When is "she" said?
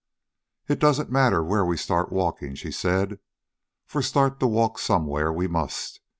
2.55-2.71